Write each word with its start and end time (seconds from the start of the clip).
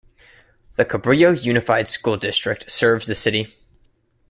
The 0.77 0.85
Cabrillo 0.85 1.39
Unified 1.43 1.87
School 1.87 2.17
District 2.17 2.67
serves 2.71 3.05
the 3.05 3.13
city. 3.13 3.55